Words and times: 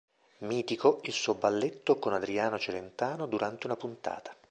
Mitico 0.39 1.01
il 1.03 1.11
suo 1.13 1.35
balletto 1.35 1.99
con 1.99 2.11
Adriano 2.13 2.57
Celentano 2.57 3.27
durante 3.27 3.67
una 3.67 3.75
puntata. 3.75 4.33